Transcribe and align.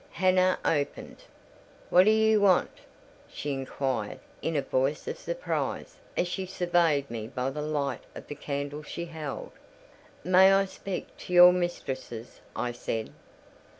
Hannah 0.13 0.57
opened. 0.65 1.25
"What 1.91 2.05
do 2.05 2.09
you 2.09 2.41
want?" 2.41 2.71
she 3.27 3.53
inquired, 3.53 4.17
in 4.41 4.55
a 4.55 4.63
voice 4.63 5.07
of 5.07 5.19
surprise, 5.19 5.97
as 6.17 6.27
she 6.27 6.47
surveyed 6.47 7.11
me 7.11 7.27
by 7.27 7.51
the 7.51 7.61
light 7.61 8.03
of 8.15 8.25
the 8.25 8.33
candle 8.33 8.81
she 8.81 9.05
held. 9.05 9.51
"May 10.23 10.51
I 10.53 10.65
speak 10.65 11.15
to 11.19 11.33
your 11.33 11.53
mistresses?" 11.53 12.41
I 12.55 12.71
said. 12.71 13.11